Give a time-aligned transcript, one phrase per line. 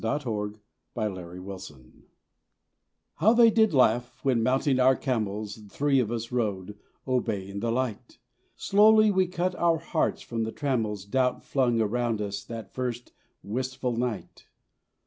[0.03, 0.61] XLI THE RETURN
[0.95, 2.05] OF THE MAGI
[3.17, 8.17] HOW they did laugh, when mounting our camels Three of us rode, obeying the light;
[8.55, 13.11] Slowly we cut our hearts from the trammels Doubt flung around us that first
[13.43, 14.47] wistful night.